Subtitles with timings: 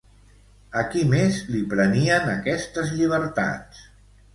[0.81, 3.89] A qui més li prenien aquestes llibertats?